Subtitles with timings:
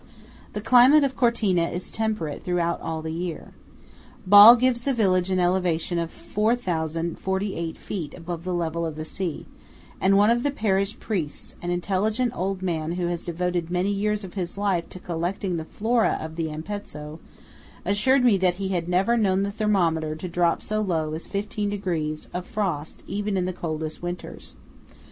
[0.53, 3.51] The climate of Cortina is temperate throughout the year.
[4.25, 9.45] Ball gives the village an elevation of 4048 feet above the level of the sea;
[10.01, 14.33] and one of the parish priests–an intelligent old man who has devoted many years of
[14.33, 19.43] his life to collecting the flora of the Ampezzo–assured me that he had never known
[19.43, 24.01] the thermometer drop so low as fifteen degrees 4 of frost in even the coldest
[24.01, 24.55] winters.